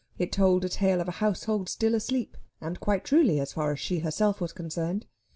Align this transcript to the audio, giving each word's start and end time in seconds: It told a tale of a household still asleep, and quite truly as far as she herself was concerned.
It 0.17 0.31
told 0.31 0.65
a 0.65 0.69
tale 0.69 0.99
of 0.99 1.07
a 1.07 1.11
household 1.21 1.69
still 1.69 1.93
asleep, 1.93 2.35
and 2.59 2.79
quite 2.79 3.03
truly 3.05 3.39
as 3.39 3.53
far 3.53 3.71
as 3.71 3.79
she 3.79 3.99
herself 3.99 4.41
was 4.41 4.51
concerned. 4.51 5.05